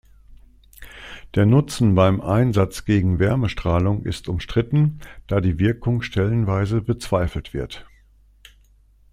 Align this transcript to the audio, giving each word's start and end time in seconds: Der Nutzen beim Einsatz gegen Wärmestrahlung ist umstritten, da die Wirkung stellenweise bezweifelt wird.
Der 1.35 1.45
Nutzen 1.45 1.93
beim 1.93 2.21
Einsatz 2.21 2.85
gegen 2.85 3.19
Wärmestrahlung 3.19 4.03
ist 4.03 4.29
umstritten, 4.29 4.99
da 5.27 5.41
die 5.41 5.59
Wirkung 5.59 6.01
stellenweise 6.01 6.81
bezweifelt 6.81 7.53
wird. 7.53 7.85